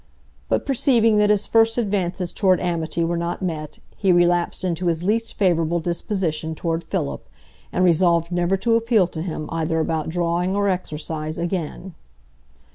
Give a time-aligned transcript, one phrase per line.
[0.49, 5.03] But perceiving that his first advances toward amity were not met, he relapsed into his
[5.03, 7.23] least favourable disposition toward Philip,
[7.71, 11.93] and resolved never to appeal to him either about drawing or exercise again.